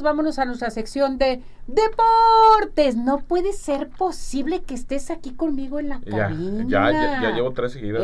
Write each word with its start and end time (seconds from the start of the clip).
vámonos 0.00 0.38
a 0.38 0.44
nuestra 0.44 0.70
sección 0.70 1.18
de 1.18 1.42
deportes. 1.66 2.94
No 2.96 3.18
puede 3.18 3.52
ser 3.52 3.88
posible 3.88 4.62
que 4.62 4.74
estés 4.74 5.10
aquí 5.10 5.32
conmigo 5.34 5.80
en 5.80 5.88
la 5.88 6.00
cabina. 6.00 6.64
Ya, 6.68 6.92
ya, 6.92 7.22
ya, 7.22 7.30
llevo 7.32 7.50
tres 7.50 7.72
seguidas. 7.72 8.00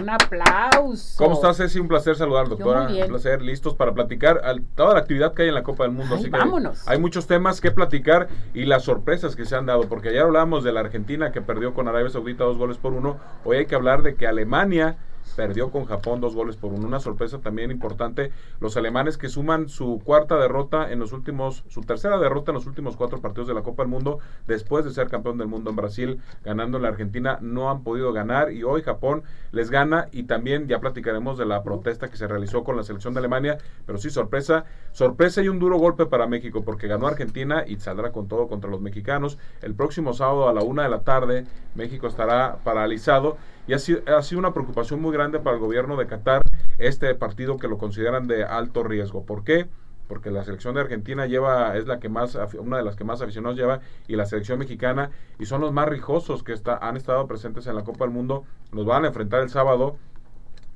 Un 0.00 0.10
aplauso. 0.10 1.16
¿Cómo 1.16 1.34
estás, 1.34 1.58
Ceci? 1.58 1.78
Un 1.78 1.86
placer 1.86 2.16
saludar, 2.16 2.48
doctora. 2.48 2.88
Un 2.88 3.06
placer, 3.06 3.40
listos 3.40 3.74
para 3.74 3.94
platicar 3.94 4.42
toda 4.74 4.94
la 4.94 5.00
actividad 5.00 5.32
que 5.32 5.42
hay 5.42 5.48
en 5.48 5.54
la 5.54 5.62
Copa 5.62 5.84
del 5.84 5.92
Mundo. 5.92 6.16
así 6.16 6.28
vámonos. 6.28 6.86
hay 6.88 6.98
muchos 6.98 7.28
temas 7.28 7.60
que 7.60 7.70
platicar 7.70 8.26
y 8.52 8.64
las 8.64 8.82
sorpresas 8.82 9.36
que 9.36 9.44
se 9.44 9.54
han 9.54 9.66
dado, 9.66 9.82
porque 9.88 10.08
ayer 10.08 10.22
hablábamos 10.22 10.64
de 10.64 10.72
la 10.72 10.80
Argentina 10.80 11.30
que 11.30 11.40
perdió 11.40 11.72
con 11.72 11.86
Arabia 11.86 12.10
Saudita 12.10 12.42
dos 12.42 12.58
goles 12.58 12.78
por 12.78 12.94
uno. 12.94 13.16
Hoy 13.44 13.58
hay 13.58 13.66
que 13.66 13.76
hablar 13.76 14.02
de 14.02 14.16
que 14.16 14.26
Alemania 14.26 14.96
perdió 15.34 15.70
con 15.70 15.84
Japón 15.84 16.20
dos 16.20 16.34
goles 16.34 16.56
por 16.56 16.72
uno. 16.72 16.86
Una 16.86 17.00
sorpresa 17.00 17.38
también 17.38 17.70
importante. 17.70 18.32
Los 18.60 18.76
alemanes 18.76 19.18
que 19.18 19.28
suman 19.28 19.68
su 19.68 20.00
cuarta 20.04 20.36
derrota 20.36 20.92
en 20.92 20.98
los 20.98 21.12
últimos, 21.12 21.64
su 21.68 21.80
tercera 21.82 22.18
derrota 22.18 22.52
en 22.52 22.56
los 22.56 22.66
últimos 22.66 22.96
cuatro 22.96 23.20
partidos 23.20 23.48
de 23.48 23.54
la 23.54 23.62
Copa 23.62 23.82
del 23.82 23.90
Mundo, 23.90 24.18
después 24.46 24.84
de 24.84 24.90
ser 24.90 25.08
campeón 25.08 25.38
del 25.38 25.48
mundo 25.48 25.70
en 25.70 25.76
Brasil, 25.76 26.20
ganando 26.44 26.76
en 26.76 26.82
la 26.82 26.88
Argentina, 26.88 27.38
no 27.40 27.70
han 27.70 27.82
podido 27.82 28.12
ganar 28.12 28.52
y 28.52 28.62
hoy 28.62 28.82
Japón 28.82 29.22
les 29.52 29.70
gana 29.70 30.08
y 30.12 30.24
también 30.24 30.68
ya 30.68 30.80
platicaremos 30.80 31.38
de 31.38 31.46
la 31.46 31.62
protesta 31.62 32.08
que 32.08 32.16
se 32.16 32.26
realizó 32.26 32.64
con 32.64 32.76
la 32.76 32.82
selección 32.82 33.14
de 33.14 33.20
Alemania, 33.20 33.58
pero 33.86 33.98
sí 33.98 34.10
sorpresa, 34.10 34.64
sorpresa 34.92 35.42
y 35.42 35.48
un 35.48 35.58
duro 35.58 35.78
golpe 35.78 36.06
para 36.06 36.26
México 36.26 36.62
porque 36.64 36.88
ganó 36.88 37.06
Argentina 37.06 37.64
y 37.66 37.76
saldrá 37.76 38.12
con 38.12 38.28
todo 38.28 38.48
contra 38.48 38.70
los 38.70 38.80
mexicanos. 38.80 39.38
El 39.62 39.74
próximo 39.74 40.12
sábado 40.12 40.48
a 40.48 40.52
la 40.52 40.62
una 40.62 40.82
de 40.82 40.88
la 40.88 41.00
tarde 41.00 41.46
México 41.74 42.06
estará 42.06 42.58
paralizado 42.64 43.36
y 43.66 43.72
ha 43.72 43.78
sido, 43.78 44.00
ha 44.06 44.22
sido 44.22 44.38
una 44.38 44.52
preocupación 44.52 45.00
muy 45.00 45.12
grande 45.16 45.40
para 45.40 45.56
el 45.56 45.62
gobierno 45.62 45.96
de 45.96 46.06
Qatar 46.06 46.42
este 46.78 47.14
partido 47.14 47.56
que 47.56 47.68
lo 47.68 47.78
consideran 47.78 48.26
de 48.26 48.44
alto 48.44 48.82
riesgo. 48.82 49.24
¿Por 49.24 49.44
qué? 49.44 49.66
porque 50.08 50.30
la 50.30 50.44
selección 50.44 50.74
de 50.74 50.80
Argentina 50.82 51.26
lleva 51.26 51.76
es 51.76 51.86
la 51.86 51.98
que 51.98 52.08
más 52.08 52.38
una 52.58 52.76
de 52.78 52.84
las 52.84 52.96
que 52.96 53.04
más 53.04 53.20
aficionados 53.22 53.58
lleva 53.58 53.80
y 54.06 54.16
la 54.16 54.26
selección 54.26 54.58
mexicana 54.58 55.10
y 55.38 55.46
son 55.46 55.60
los 55.60 55.72
más 55.72 55.88
rijosos 55.88 56.42
que 56.42 56.52
está, 56.52 56.76
han 56.76 56.96
estado 56.96 57.26
presentes 57.26 57.66
en 57.66 57.74
la 57.74 57.84
Copa 57.84 58.04
del 58.04 58.14
Mundo 58.14 58.44
los 58.72 58.86
van 58.86 59.04
a 59.04 59.08
enfrentar 59.08 59.42
el 59.42 59.50
sábado 59.50 59.96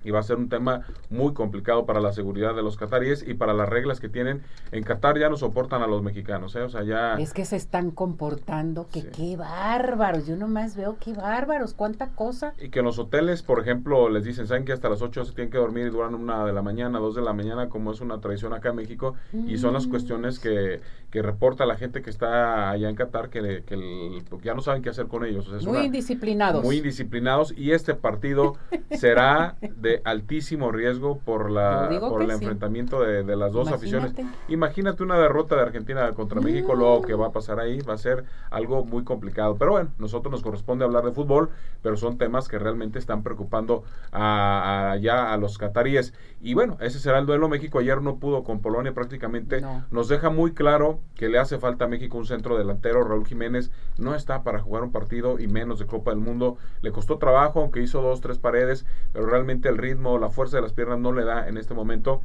y 0.04 0.10
va 0.10 0.20
a 0.20 0.22
ser 0.22 0.36
un 0.36 0.48
tema 0.48 0.82
muy 1.10 1.34
complicado 1.34 1.86
para 1.86 2.00
la 2.00 2.12
seguridad 2.12 2.54
de 2.54 2.62
los 2.62 2.76
cataríes 2.76 3.26
y 3.26 3.34
para 3.34 3.52
las 3.52 3.68
reglas 3.68 4.00
que 4.00 4.08
tienen. 4.08 4.42
En 4.72 4.84
Qatar 4.84 5.18
ya 5.18 5.28
no 5.28 5.36
soportan 5.36 5.82
a 5.82 5.86
los 5.86 6.02
mexicanos, 6.02 6.54
¿eh? 6.56 6.62
O 6.62 6.68
sea, 6.68 6.82
ya... 6.82 7.14
Es 7.14 7.32
que 7.32 7.44
se 7.44 7.56
están 7.56 7.90
comportando, 7.90 8.88
que 8.90 9.06
qué 9.08 9.36
bárbaros, 9.36 10.26
yo 10.26 10.36
nomás 10.36 10.76
veo 10.76 10.96
qué 11.00 11.12
bárbaros, 11.12 11.74
cuánta 11.74 12.08
cosa. 12.08 12.54
Y 12.60 12.70
que 12.70 12.80
en 12.80 12.86
los 12.86 12.98
hoteles, 12.98 13.42
por 13.42 13.60
ejemplo, 13.60 14.08
les 14.08 14.24
dicen, 14.24 14.46
¿saben 14.46 14.64
que 14.64 14.72
hasta 14.72 14.88
las 14.88 15.02
8 15.02 15.24
se 15.24 15.32
tienen 15.32 15.50
que 15.50 15.58
dormir 15.58 15.86
y 15.86 15.90
duran 15.90 16.14
una 16.14 16.44
de 16.44 16.52
la 16.52 16.62
mañana, 16.62 16.98
dos 16.98 17.14
de 17.14 17.22
la 17.22 17.32
mañana, 17.32 17.68
como 17.68 17.92
es 17.92 18.00
una 18.00 18.20
tradición 18.20 18.52
acá 18.52 18.70
en 18.70 18.76
México? 18.76 19.14
Y 19.32 19.58
son 19.58 19.74
las 19.74 19.86
mm. 19.86 19.90
cuestiones 19.90 20.38
que, 20.38 20.80
que 21.10 21.22
reporta 21.22 21.66
la 21.66 21.76
gente 21.76 22.02
que 22.02 22.10
está 22.10 22.70
allá 22.70 22.88
en 22.88 22.94
Qatar, 22.94 23.30
que, 23.30 23.64
que 23.66 24.22
ya 24.42 24.54
no 24.54 24.62
saben 24.62 24.82
qué 24.82 24.90
hacer 24.90 25.08
con 25.08 25.24
ellos. 25.24 25.48
muy 25.66 25.78
indisciplinados. 25.86 26.64
Muy 26.64 26.76
indisciplinados 26.78 27.52
y 27.56 27.72
este 27.72 27.94
partido 27.94 28.56
será 28.92 29.56
de 29.60 30.00
altísimo 30.04 30.70
riesgo 30.70 31.18
por 31.18 31.50
la 31.50 31.88
por 32.00 32.22
el 32.22 32.30
enfrentamiento 32.30 33.02
de, 33.02 33.36
las 33.36 33.52
dos 33.52 33.68
aficiones. 33.72 34.12
Imagínate 34.48 35.02
una 35.02 35.18
derrota 35.18 35.56
de 35.56 35.62
Argentina 35.62 36.10
contra 36.12 36.40
México, 36.40 36.74
luego 36.74 37.02
que 37.02 37.14
va 37.14 37.28
a 37.28 37.32
pasar 37.32 37.58
ahí, 37.58 37.80
va 37.80 37.94
a 37.94 37.98
ser 37.98 38.24
algo 38.50 38.84
muy 38.84 39.04
complicado. 39.04 39.56
Pero 39.56 39.72
bueno, 39.72 39.90
nosotros 39.98 40.30
nos 40.30 40.42
corresponde 40.42 40.84
hablar 40.84 41.04
de 41.04 41.12
fútbol, 41.12 41.50
pero 41.82 41.96
son 41.96 42.18
temas 42.18 42.48
que 42.48 42.58
realmente 42.58 42.98
están 42.98 43.22
preocupando 43.22 43.84
a, 44.12 44.96
ya 45.00 45.32
a 45.32 45.36
los 45.36 45.58
cataríes. 45.58 46.14
Y 46.40 46.54
bueno, 46.54 46.76
ese 46.80 46.98
será 46.98 47.18
el 47.18 47.26
duelo. 47.26 47.48
México 47.48 47.78
ayer 47.78 48.00
no 48.00 48.16
pudo 48.16 48.44
con 48.44 48.60
Polonia 48.60 48.94
prácticamente. 48.94 49.62
Nos 49.90 50.08
deja 50.08 50.30
muy 50.30 50.52
claro 50.52 50.99
que 51.14 51.28
le 51.28 51.38
hace 51.38 51.58
falta 51.58 51.84
a 51.84 51.88
México 51.88 52.18
un 52.18 52.26
centro 52.26 52.56
delantero. 52.56 53.04
Raúl 53.04 53.26
Jiménez 53.26 53.70
no 53.98 54.14
está 54.14 54.42
para 54.42 54.60
jugar 54.60 54.82
un 54.82 54.92
partido 54.92 55.38
y 55.38 55.48
menos 55.48 55.78
de 55.78 55.86
Copa 55.86 56.10
del 56.10 56.20
Mundo. 56.20 56.56
Le 56.82 56.92
costó 56.92 57.18
trabajo, 57.18 57.60
aunque 57.60 57.82
hizo 57.82 58.00
dos, 58.00 58.20
tres 58.20 58.38
paredes, 58.38 58.86
pero 59.12 59.26
realmente 59.26 59.68
el 59.68 59.78
ritmo, 59.78 60.18
la 60.18 60.30
fuerza 60.30 60.56
de 60.56 60.62
las 60.62 60.72
piernas 60.72 60.98
no 60.98 61.12
le 61.12 61.24
da 61.24 61.48
en 61.48 61.58
este 61.58 61.74
momento. 61.74 62.22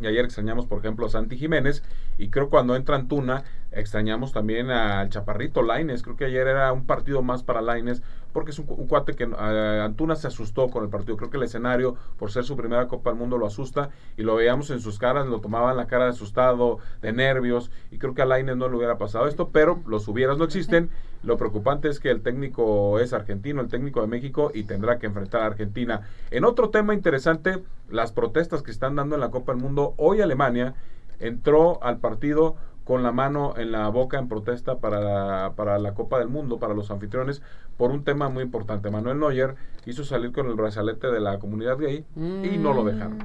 Y 0.00 0.06
ayer 0.06 0.24
extrañamos, 0.24 0.66
por 0.66 0.78
ejemplo, 0.78 1.06
a 1.06 1.08
Santi 1.08 1.36
Jiménez. 1.36 1.82
Y 2.18 2.30
creo 2.30 2.50
cuando 2.50 2.76
entra 2.76 2.96
Antuna, 2.96 3.42
extrañamos 3.72 4.32
también 4.32 4.70
al 4.70 5.08
Chaparrito 5.08 5.62
Laines. 5.62 6.02
Creo 6.02 6.16
que 6.16 6.26
ayer 6.26 6.46
era 6.46 6.72
un 6.72 6.86
partido 6.86 7.22
más 7.22 7.42
para 7.42 7.60
Laines 7.60 8.02
porque 8.38 8.52
es 8.52 8.58
un, 8.60 8.66
cuate 8.66 9.16
que 9.16 9.26
uh, 9.26 9.34
Antuna 9.82 10.14
se 10.14 10.28
asustó 10.28 10.68
con 10.68 10.84
el 10.84 10.90
partido. 10.90 11.16
Creo 11.16 11.28
que 11.28 11.38
el 11.38 11.42
escenario, 11.42 11.96
por 12.20 12.30
ser 12.30 12.44
su 12.44 12.56
primera 12.56 12.86
Copa 12.86 13.10
del 13.10 13.18
Mundo, 13.18 13.36
lo 13.36 13.48
asusta 13.48 13.90
y 14.16 14.22
lo 14.22 14.36
veíamos 14.36 14.70
en 14.70 14.78
sus 14.78 14.96
caras, 14.96 15.26
lo 15.26 15.40
tomaban 15.40 15.76
la 15.76 15.88
cara 15.88 16.04
de 16.04 16.10
asustado, 16.10 16.78
de 17.02 17.12
nervios 17.12 17.72
y 17.90 17.98
creo 17.98 18.14
que 18.14 18.22
a 18.22 18.26
Lainez 18.26 18.56
no 18.56 18.68
le 18.68 18.76
hubiera 18.76 18.96
pasado 18.96 19.26
esto, 19.26 19.48
pero 19.48 19.82
los 19.88 20.06
hubieras 20.06 20.38
no 20.38 20.44
existen. 20.44 20.88
Lo 21.24 21.36
preocupante 21.36 21.88
es 21.88 21.98
que 21.98 22.12
el 22.12 22.22
técnico 22.22 23.00
es 23.00 23.12
argentino, 23.12 23.60
el 23.60 23.66
técnico 23.66 24.02
de 24.02 24.06
México 24.06 24.52
y 24.54 24.62
tendrá 24.62 25.00
que 25.00 25.06
enfrentar 25.06 25.42
a 25.42 25.46
Argentina. 25.46 26.02
En 26.30 26.44
otro 26.44 26.70
tema 26.70 26.94
interesante, 26.94 27.64
las 27.90 28.12
protestas 28.12 28.62
que 28.62 28.70
están 28.70 28.94
dando 28.94 29.16
en 29.16 29.20
la 29.20 29.32
Copa 29.32 29.50
del 29.50 29.60
Mundo, 29.60 29.94
hoy 29.96 30.20
Alemania 30.20 30.76
entró 31.18 31.82
al 31.82 31.98
partido 31.98 32.54
con 32.88 33.02
la 33.02 33.12
mano 33.12 33.52
en 33.58 33.70
la 33.70 33.86
boca 33.90 34.18
en 34.18 34.28
protesta 34.28 34.78
para 34.78 34.98
la, 34.98 35.52
para 35.54 35.78
la 35.78 35.92
Copa 35.92 36.18
del 36.18 36.28
Mundo, 36.28 36.58
para 36.58 36.72
los 36.72 36.90
anfitriones, 36.90 37.42
por 37.76 37.90
un 37.90 38.02
tema 38.02 38.30
muy 38.30 38.42
importante. 38.42 38.90
Manuel 38.90 39.20
Neuer 39.20 39.56
quiso 39.84 40.04
salir 40.04 40.32
con 40.32 40.46
el 40.46 40.54
brazalete 40.54 41.08
de 41.08 41.20
la 41.20 41.38
comunidad 41.38 41.76
gay 41.76 42.06
y 42.16 42.56
no 42.56 42.72
lo 42.72 42.84
dejaron. 42.84 43.18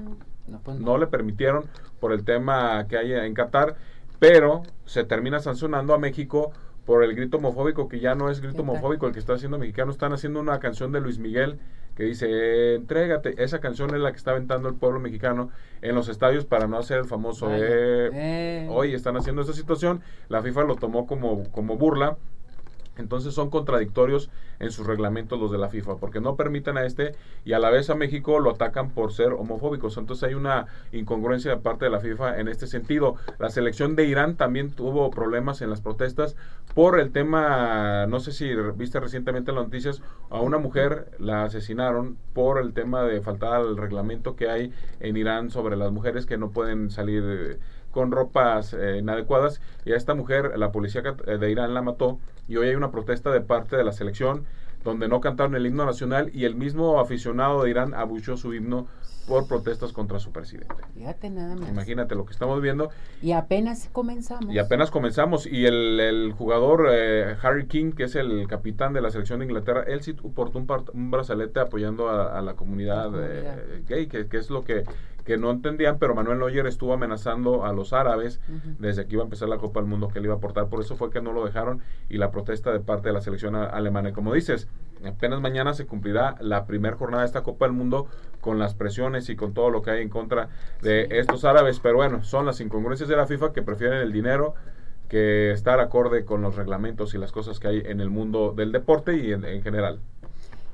Mm, 0.50 0.56
pues 0.66 0.78
no, 0.82 0.98
le 0.98 1.08
permitieron 1.08 1.64
por 2.02 2.12
el 2.12 2.26
tema 2.26 2.86
que 2.90 2.98
hay 2.98 3.14
en 3.14 3.34
Qatar, 3.34 3.78
pero 4.20 4.64
se 4.84 5.06
termina 5.06 5.40
sancionando 5.40 5.94
a 5.94 5.98
México 5.98 6.52
por 6.86 7.04
el 7.04 7.16
grito 7.16 7.38
homofóbico, 7.38 7.88
que 7.88 8.00
ya 8.00 8.16
no 8.16 8.30
es 8.30 8.42
grito 8.42 8.62
homofóbico 8.62 9.08
el 9.08 9.14
que 9.14 9.20
está 9.20 9.34
haciendo 9.34 9.58
mexicano, 9.58 9.92
están 9.92 10.14
haciendo 10.14 10.40
una 10.40 10.60
canción 10.60 10.92
de 10.92 11.00
Luis 11.00 11.20
Miguel 11.20 11.60
que 11.96 12.04
dice, 12.04 12.76
entrégate, 12.76 13.42
esa 13.44 13.60
canción 13.60 13.94
es 13.94 14.02
la 14.02 14.12
que 14.12 14.18
está 14.18 14.32
aventando 14.32 14.68
el 14.68 14.76
pueblo 14.76 15.00
mexicano 15.00 15.52
en 15.82 15.94
los 15.94 16.10
estadios 16.10 16.44
para 16.46 16.68
no 16.68 16.78
hacer 16.78 16.98
el 16.98 17.06
famoso, 17.06 17.52
eh, 17.52 18.10
eh. 18.12 18.68
hoy 18.72 18.96
están 18.96 19.16
haciendo 19.16 19.44
esa 19.44 19.54
situación, 19.54 20.02
la 20.28 20.42
FIFA 20.42 20.64
lo 20.64 20.76
tomó 20.76 21.06
como, 21.06 21.44
como 21.52 21.78
burla, 21.78 22.18
entonces 22.98 23.34
son 23.34 23.50
contradictorios 23.50 24.30
en 24.60 24.72
sus 24.72 24.86
reglamentos 24.86 25.40
los 25.40 25.52
de 25.52 25.58
la 25.58 25.70
FIFA, 25.70 25.98
porque 25.98 26.22
no 26.22 26.36
permiten 26.36 26.78
a 26.78 26.86
este 26.86 27.16
y 27.44 27.54
a 27.54 27.60
la 27.60 27.70
vez 27.70 27.90
a 27.90 27.96
México 27.96 28.40
lo 28.40 28.52
atacan 28.52 28.92
por 28.92 29.12
ser 29.14 29.34
homofóbicos. 29.34 29.98
Entonces 29.98 30.30
hay 30.30 30.36
una 30.36 30.68
incongruencia 30.92 31.52
de 31.52 31.58
parte 31.58 31.86
de 31.86 31.92
la 31.92 32.00
FIFA 32.00 32.40
en 32.40 32.48
este 32.48 32.68
sentido. 32.68 33.16
La 33.40 33.50
selección 33.50 33.96
de 33.96 34.06
Irán 34.06 34.36
también 34.36 34.72
tuvo 34.72 35.10
problemas 35.10 35.62
en 35.62 35.70
las 35.70 35.82
protestas 35.82 36.36
por 36.76 37.00
el 37.00 37.12
tema, 37.12 38.06
no 38.08 38.20
sé 38.20 38.32
si 38.32 38.54
viste 38.76 39.00
recientemente 39.00 39.52
las 39.52 39.66
noticias, 39.66 40.02
a 40.30 40.40
una 40.40 40.58
mujer 40.58 41.12
la 41.20 41.44
asesinaron 41.44 42.18
por 42.34 42.60
el 42.60 42.74
tema 42.74 43.04
de 43.04 43.22
faltar 43.22 43.54
al 43.54 43.78
reglamento 43.78 44.36
que 44.36 44.50
hay 44.50 44.72
en 45.00 45.18
Irán 45.18 45.50
sobre 45.50 45.76
las 45.76 45.92
mujeres 45.92 46.26
que 46.26 46.38
no 46.38 46.52
pueden 46.52 46.90
salir 46.90 47.60
con 47.94 48.12
ropas 48.12 48.74
eh, 48.74 48.98
inadecuadas 48.98 49.62
y 49.86 49.94
a 49.94 49.96
esta 49.96 50.16
mujer 50.16 50.58
la 50.58 50.72
policía 50.72 51.04
eh, 51.28 51.38
de 51.38 51.52
Irán 51.52 51.74
la 51.74 51.82
mató 51.82 52.20
y 52.48 52.58
hoy 52.58 52.70
hay 52.70 52.76
una 52.76 52.92
protesta 52.92 53.32
de 53.32 53.40
parte 53.40 53.78
de 53.78 53.84
la 53.84 53.94
selección 53.94 54.46
donde 54.84 55.08
no 55.08 55.22
cantaron 55.22 55.56
el 55.56 55.66
himno 55.66 55.86
nacional 55.86 56.30
y 56.34 56.44
el 56.44 56.56
mismo 56.56 57.00
aficionado 57.00 57.64
de 57.64 57.70
Irán 57.70 57.94
abuchó 57.94 58.36
su 58.36 58.54
himno 58.54 58.88
por 59.28 59.48
protestas 59.48 59.94
contra 59.94 60.20
su 60.20 60.32
presidente. 60.32 60.76
Fíjate 60.94 61.30
nada 61.30 61.56
más. 61.56 61.70
Imagínate 61.70 62.14
lo 62.14 62.26
que 62.26 62.34
estamos 62.34 62.62
viendo. 62.62 62.90
Y 63.22 63.32
apenas 63.32 63.90
comenzamos. 63.94 64.54
Y 64.54 64.60
apenas 64.60 64.92
comenzamos. 64.92 65.46
Y 65.46 65.66
el, 65.66 66.34
jugador 66.38 66.90
eh, 66.92 67.38
Harry 67.42 67.68
King, 67.68 67.94
que 67.94 68.04
es 68.04 68.16
el 68.16 68.46
capitán 68.48 68.92
de 68.92 69.00
la 69.00 69.12
selección 69.12 69.40
de 69.40 69.46
Inglaterra, 69.46 69.86
él 69.88 70.02
sí 70.02 70.12
portó 70.12 70.60
un, 70.60 70.68
un 70.94 71.12
brazalete 71.12 71.62
apoyando 71.62 72.10
a, 72.10 72.42
la 72.42 72.56
comunidad, 72.56 73.12
gay, 73.88 74.08
que, 74.08 74.28
que, 74.28 74.38
es 74.38 74.50
lo 74.50 74.66
que 74.66 74.84
que 75.24 75.38
no 75.38 75.52
entendían, 75.52 76.00
pero 76.00 76.16
Manuel 76.16 76.40
Neuer 76.40 76.68
estuvo 76.68 76.94
amenazando 76.94 77.66
a 77.66 77.74
los 77.74 77.94
árabes 77.94 78.40
desde 78.80 79.06
que 79.06 79.14
iba 79.14 79.24
a 79.24 79.26
empezar 79.26 79.50
la 79.50 79.58
Copa 79.58 79.80
del 79.80 79.90
Mundo 79.90 80.10
que 80.10 80.20
le 80.20 80.26
iba 80.26 80.36
a 80.36 80.38
aportar, 80.38 80.68
por 80.68 80.82
eso 80.82 80.96
fue 80.96 81.10
que 81.10 81.22
no 81.22 81.34
lo 81.34 81.46
dejaron 81.46 81.82
y 82.10 82.18
la 82.18 82.32
protesta 82.32 82.72
de 82.72 82.80
parte 82.80 83.10
de 83.10 83.14
la 83.14 83.22
selección 83.22 83.56
alemana. 83.56 84.10
Y 84.10 84.14
como 84.14 84.34
dices, 84.34 84.68
apenas 85.06 85.42
mañana 85.42 85.74
se 85.74 85.86
cumplirá 85.86 86.36
la 86.40 86.66
primera 86.66 86.96
jornada 86.96 87.24
de 87.24 87.28
esta 87.28 87.44
Copa 87.44 87.66
del 87.66 87.74
Mundo 87.74 88.08
con 88.42 88.60
las 88.60 88.76
presiones 88.76 89.30
y 89.30 89.36
con 89.36 89.54
todo 89.54 89.70
lo 89.70 89.82
que 89.82 89.92
hay 89.92 90.02
en 90.02 90.10
contra 90.10 90.50
de 90.82 91.08
estos 91.12 91.46
árabes, 91.46 91.80
pero 91.80 91.96
bueno, 91.96 92.24
son 92.24 92.46
las 92.46 92.60
incongruencias 92.60 93.10
de 93.10 93.16
la 93.16 93.26
FIFA 93.26 93.54
que 93.54 93.62
prefieren 93.62 94.00
el 94.00 94.12
dinero 94.12 94.56
que 95.08 95.52
estar 95.52 95.80
acorde 95.80 96.26
con 96.26 96.42
los 96.42 96.56
reglamentos 96.56 97.14
y 97.14 97.18
las 97.18 97.32
cosas 97.32 97.60
que 97.60 97.68
hay 97.68 97.84
en 97.86 98.02
el 98.02 98.10
mundo 98.10 98.54
del 98.56 98.72
deporte 98.72 99.16
y 99.16 99.32
en 99.32 99.62
general. 99.62 100.00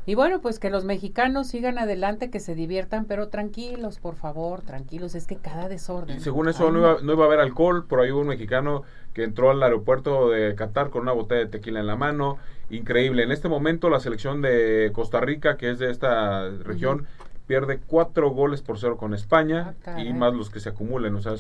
Y 0.10 0.16
bueno, 0.16 0.42
pues 0.42 0.58
que 0.58 0.72
los 0.72 0.86
mexicanos 0.86 1.50
sigan 1.50 1.78
adelante, 1.78 2.32
que 2.32 2.40
se 2.40 2.56
diviertan, 2.56 3.06
pero 3.06 3.28
tranquilos, 3.28 4.00
por 4.00 4.16
favor, 4.16 4.64
tranquilos, 4.64 5.14
es 5.14 5.28
que 5.28 5.36
cada 5.36 5.70
desorden. 5.70 6.18
Y 6.18 6.20
según 6.20 6.50
eso 6.50 6.72
no 6.72 6.80
iba, 6.80 6.98
no. 7.04 7.14
iba, 7.14 7.26
a 7.26 7.28
haber 7.28 7.40
alcohol, 7.40 7.86
por 7.86 8.00
ahí 8.00 8.12
hubo 8.12 8.22
un 8.22 8.30
mexicano 8.30 8.82
que 9.14 9.24
entró 9.24 9.52
al 9.52 9.62
aeropuerto 9.62 10.32
de 10.32 10.56
Qatar 10.56 10.90
con 10.90 11.04
una 11.04 11.12
botella 11.12 11.42
de 11.42 11.46
tequila 11.46 11.80
en 11.80 11.86
la 11.86 11.96
mano, 11.96 12.40
increíble. 12.72 13.22
En 13.22 13.32
este 13.32 13.50
momento 13.50 13.88
la 13.92 14.00
selección 14.00 14.42
de 14.42 14.90
Costa 14.94 15.20
Rica, 15.20 15.58
que 15.58 15.70
es 15.70 15.78
de 15.78 15.92
esta 15.92 16.50
región, 16.64 17.06
pierde 17.50 17.80
cuatro 17.80 18.30
goles 18.30 18.62
por 18.62 18.78
cero 18.78 18.96
con 18.96 19.16
España 19.16 19.74
ah, 19.88 20.00
y 20.00 20.14
más 20.14 20.36
los 20.36 20.52
que 20.52 20.60
se 20.60 20.70
acumulen. 20.70 21.16
O 21.16 21.20
sea, 21.20 21.34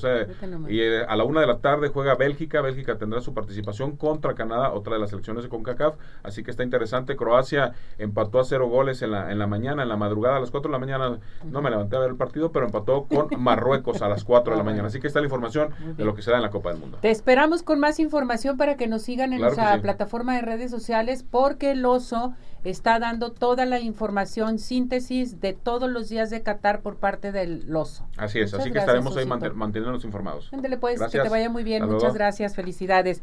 y 0.67 0.79
eh, 0.79 1.03
a 1.07 1.15
la 1.15 1.23
una 1.23 1.39
de 1.39 1.45
la 1.45 1.59
tarde 1.59 1.89
juega 1.89 2.15
Bélgica. 2.15 2.61
Bélgica 2.61 2.97
tendrá 2.97 3.21
su 3.21 3.35
participación 3.35 3.95
contra 3.95 4.33
Canadá, 4.33 4.73
otra 4.73 4.95
de 4.95 5.01
las 5.01 5.11
selecciones 5.11 5.43
de 5.43 5.49
CONCACAF. 5.49 5.97
Así 6.23 6.41
que 6.41 6.49
está 6.49 6.63
interesante. 6.63 7.15
Croacia 7.15 7.73
empató 7.99 8.39
a 8.39 8.43
cero 8.43 8.67
goles 8.67 9.03
en 9.03 9.11
la, 9.11 9.31
en 9.31 9.37
la 9.37 9.45
mañana, 9.45 9.83
en 9.83 9.89
la 9.89 9.97
madrugada, 9.97 10.37
a 10.37 10.39
las 10.39 10.49
cuatro 10.49 10.69
de 10.69 10.71
la 10.71 10.79
mañana. 10.79 11.19
No 11.43 11.61
me 11.61 11.69
levanté 11.69 11.95
a 11.95 11.99
ver 11.99 12.09
el 12.09 12.17
partido, 12.17 12.51
pero 12.51 12.65
empató 12.65 13.05
con 13.05 13.27
Marruecos 13.39 14.01
a 14.01 14.09
las 14.09 14.23
cuatro 14.23 14.53
de 14.53 14.57
la 14.57 14.63
mañana. 14.63 14.87
Así 14.87 14.99
que 14.99 15.05
está 15.05 15.19
la 15.19 15.27
información 15.27 15.69
de 15.95 16.05
lo 16.05 16.15
que 16.15 16.23
será 16.23 16.37
en 16.37 16.43
la 16.43 16.49
Copa 16.49 16.71
del 16.71 16.79
Mundo. 16.79 16.97
Te 17.01 17.11
esperamos 17.11 17.61
con 17.61 17.79
más 17.79 17.99
información 17.99 18.57
para 18.57 18.77
que 18.77 18.87
nos 18.87 19.03
sigan 19.03 19.31
en 19.31 19.41
nuestra 19.41 19.79
plataforma 19.79 20.33
de 20.33 20.41
redes 20.41 20.71
sociales, 20.71 21.23
porque 21.29 21.69
el 21.69 21.85
oso 21.85 22.33
está 22.63 22.99
dando 22.99 23.31
toda 23.31 23.65
la 23.65 23.79
información, 23.79 24.59
síntesis 24.59 25.39
de 25.39 25.53
todos 25.53 25.89
los 25.89 26.09
días 26.09 26.29
de 26.29 26.41
Qatar 26.41 26.81
por 26.81 26.97
parte 26.97 27.31
del 27.31 27.73
oso. 27.75 28.05
Así 28.17 28.39
es, 28.39 28.53
así 28.53 28.71
que 28.71 28.79
estaremos 28.79 29.15
ahí 29.15 29.25
manteniéndonos 29.25 30.03
informados. 30.03 30.49
Ándale 30.51 30.77
pues, 30.77 31.01
que 31.01 31.19
te 31.19 31.29
vaya 31.29 31.49
muy 31.49 31.63
bien. 31.63 31.89
Muchas 31.89 32.13
gracias, 32.13 32.55
felicidades. 32.55 33.21